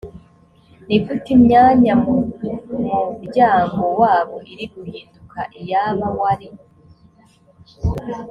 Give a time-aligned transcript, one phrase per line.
[0.87, 2.13] ni gute imyanya mu
[3.07, 6.47] muryango wabo iri guhinduka iyaba wari